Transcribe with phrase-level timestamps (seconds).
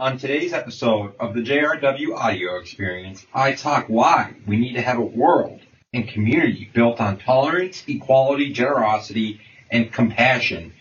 [0.00, 4.98] On today's episode of the JRW audio experience, I talk why we need to have
[4.98, 5.60] a world
[5.92, 9.40] and community built on tolerance, equality, generosity,
[9.72, 10.72] and compassion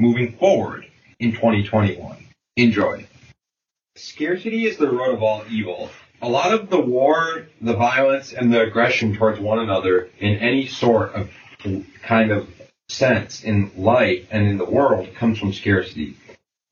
[0.00, 0.84] moving forward
[1.20, 2.16] in 2021.
[2.56, 3.06] Enjoy.
[3.94, 5.88] Scarcity is the root of all evil.
[6.20, 10.66] A lot of the war, the violence, and the aggression towards one another in any
[10.66, 11.30] sort of
[12.02, 12.48] kind of
[12.88, 16.16] sense in life and in the world comes from scarcity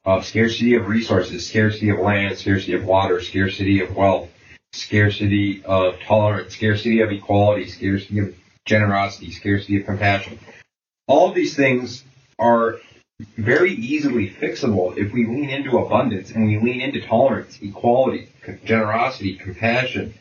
[0.05, 4.31] of scarcity of resources, scarcity of land, scarcity of water, scarcity of wealth,
[4.73, 8.35] scarcity of tolerance, scarcity of equality, scarcity of
[8.67, 10.39] generosity, scarcity of compassion.
[11.07, 12.05] All of these things
[12.39, 12.79] are
[13.37, 18.29] very easily fixable if we lean into abundance and we lean into tolerance, equality,
[18.65, 20.15] generosity, compassion,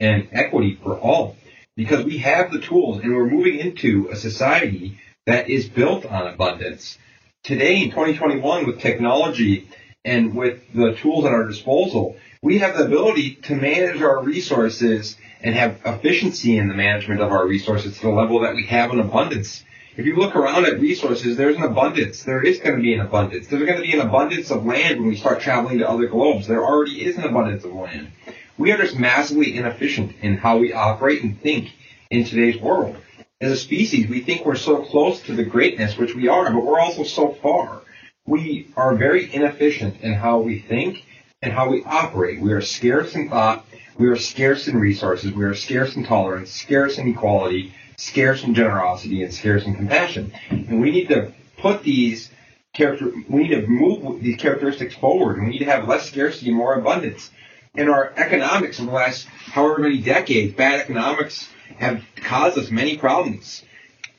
[0.00, 1.36] and equity for all.
[1.76, 6.26] Because we have the tools and we're moving into a society that is built on
[6.26, 6.98] abundance
[7.44, 9.68] today in 2021 with technology
[10.02, 15.16] and with the tools at our disposal, we have the ability to manage our resources
[15.42, 18.92] and have efficiency in the management of our resources to the level that we have
[18.92, 19.62] an abundance.
[19.94, 22.22] If you look around at resources, there's an abundance.
[22.22, 23.46] There is going to be an abundance.
[23.46, 26.46] There's going to be an abundance of land when we start traveling to other globes.
[26.46, 28.10] There already is an abundance of land.
[28.56, 31.72] We are just massively inefficient in how we operate and think
[32.10, 32.96] in today's world
[33.44, 36.64] as a species, we think we're so close to the greatness, which we are, but
[36.64, 37.82] we're also so far.
[38.26, 41.04] We are very inefficient in how we think
[41.42, 42.40] and how we operate.
[42.40, 43.66] We are scarce in thought.
[43.98, 45.32] We are scarce in resources.
[45.32, 50.32] We are scarce in tolerance, scarce in equality, scarce in generosity, and scarce in compassion.
[50.48, 52.30] And we need to put these
[52.72, 55.38] character, we need to move these characteristics forward.
[55.38, 57.30] We need to have less scarcity and more abundance.
[57.74, 61.48] In our economics in the last however many decades, bad economics
[61.78, 63.62] have caused us many problems.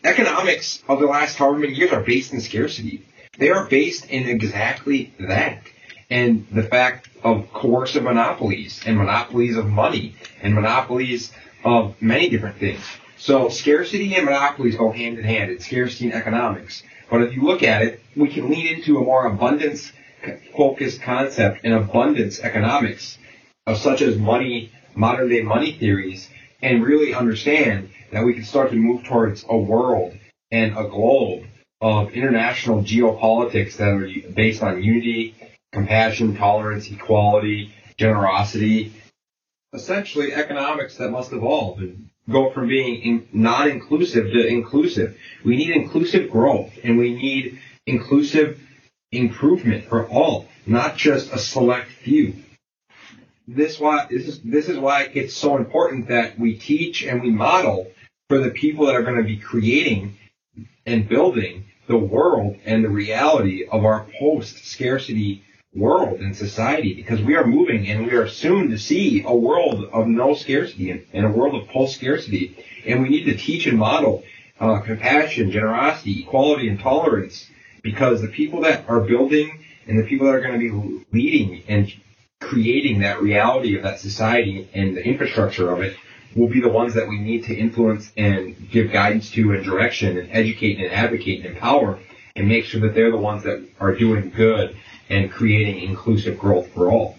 [0.04, 3.06] Economics of the last however many years are based in scarcity.
[3.38, 5.64] They are based in exactly that.
[6.10, 11.32] And the fact of coercive monopolies and monopolies of money and monopolies
[11.64, 12.82] of many different things.
[13.18, 15.50] So scarcity and monopolies go hand in hand.
[15.50, 16.84] It's scarcity and economics.
[17.10, 19.92] But if you look at it, we can lean into a more abundance
[20.56, 23.18] focused concept in abundance economics
[23.66, 26.30] of such as money, modern day money theories
[26.62, 30.18] and really understand that we can start to move towards a world
[30.52, 31.46] and a globe
[31.82, 35.36] of international geopolitics that are based on unity,
[35.72, 38.94] compassion, tolerance, equality, generosity,
[39.74, 45.18] essentially economics that must evolve and go from being non-inclusive to inclusive.
[45.44, 48.60] We need inclusive growth and we need inclusive
[49.12, 52.34] improvement for all, not just a select few
[53.48, 57.30] this why this is this is why it's so important that we teach and we
[57.30, 57.92] model
[58.28, 60.18] for the people that are going to be creating
[60.86, 65.44] and building the world and the reality of our post scarcity
[65.76, 69.86] world and society because we are moving and we are soon to see a world
[69.92, 72.58] of no scarcity and, a world of post scarcity
[72.88, 74.24] and we need to teach and model
[74.60, 77.48] uh, compassion generosity equality and tolerance
[77.84, 81.64] because the people that are building and the people that are going to be leading
[81.68, 81.94] and
[82.40, 85.98] creating that reality of that society and the infrastructure of it
[86.36, 90.18] will be the ones that we need to influence and give guidance to and direction
[90.18, 91.98] and educate and advocate and empower
[92.36, 94.76] and make sure that they're the ones that are doing good
[95.10, 97.18] and creating inclusive growth for all.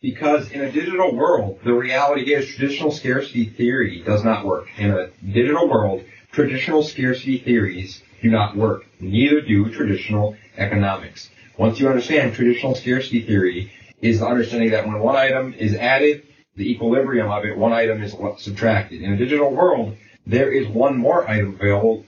[0.00, 4.68] Because in a digital world, the reality is traditional scarcity theory does not work.
[4.78, 6.02] In a digital world,
[6.32, 8.86] traditional scarcity theories do not work.
[8.98, 11.28] Neither do traditional economics.
[11.58, 13.70] Once you understand traditional scarcity theory,
[14.02, 18.02] is the understanding that when one item is added, the equilibrium of it, one item
[18.02, 19.02] is subtracted.
[19.02, 19.96] In a digital world,
[20.26, 22.04] there is one more item available,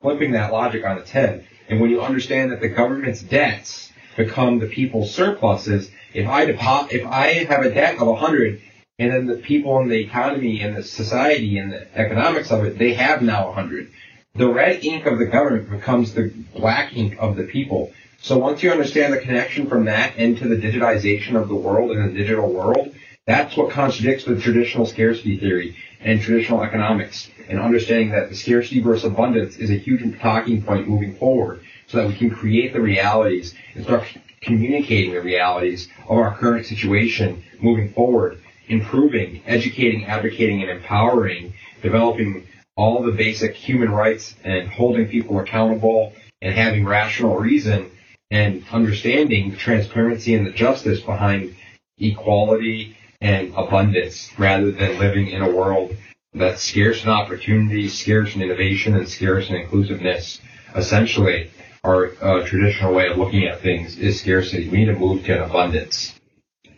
[0.00, 1.46] flipping that logic on its head.
[1.68, 6.90] And when you understand that the government's debts become the people's surpluses, if I depo-
[6.92, 8.60] if I have a debt of 100
[8.98, 12.78] and then the people in the economy and the society and the economics of it,
[12.78, 13.90] they have now 100.
[14.34, 17.92] The red ink of the government becomes the black ink of the people.
[18.22, 22.10] So once you understand the connection from that into the digitization of the world and
[22.10, 22.94] the digital world,
[23.26, 27.30] that's what contradicts the traditional scarcity theory and traditional economics.
[27.48, 31.96] And understanding that the scarcity versus abundance is a huge talking point moving forward so
[31.96, 34.04] that we can create the realities and start
[34.42, 42.46] communicating the realities of our current situation moving forward, improving, educating, advocating, and empowering, developing
[42.76, 46.12] all the basic human rights and holding people accountable
[46.42, 47.90] and having rational reason
[48.30, 51.54] and understanding transparency and the justice behind
[51.98, 55.96] equality and abundance rather than living in a world
[56.32, 60.40] that's scarce in opportunity, scarce in innovation, and scarce in inclusiveness.
[60.76, 61.50] Essentially,
[61.82, 64.68] our uh, traditional way of looking at things is scarcity.
[64.68, 66.14] We need to move to an abundance.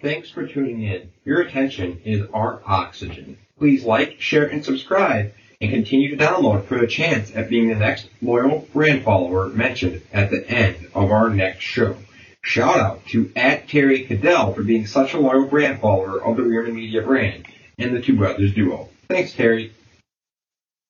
[0.00, 1.12] Thanks for tuning in.
[1.24, 3.38] Your attention is our oxygen.
[3.58, 5.32] Please like, share, and subscribe,
[5.62, 10.02] and continue to download for a chance at being the next loyal brand follower mentioned
[10.12, 11.96] at the end of our next show.
[12.42, 16.42] Shout out to at Terry Cadell for being such a loyal brand follower of the
[16.42, 17.46] Wierman Media brand
[17.78, 18.88] and the Two Brothers duo.
[19.08, 19.72] Thanks, Terry.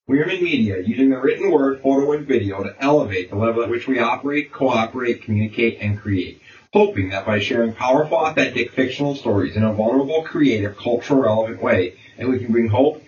[0.08, 3.86] Wierman Media, using the written word, photo, and video to elevate the level at which
[3.86, 6.40] we operate, cooperate, communicate, and create.
[6.72, 11.98] Hoping that by sharing powerful, authentic, fictional stories in a vulnerable, creative, cultural relevant way,
[12.16, 13.04] and we can bring hope,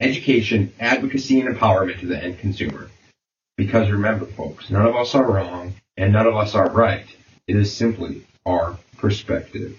[0.00, 2.90] education, advocacy, and empowerment to the end consumer.
[3.56, 7.06] Because remember, folks, none of us are wrong, and none of us are right.
[7.46, 9.78] It is simply our perspective.